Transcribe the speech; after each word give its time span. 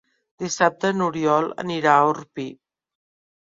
Dissabte 0.43 0.89
n'Oriol 1.01 1.51
anirà 1.65 1.93
a 1.99 2.09
Orpí. 2.15 2.47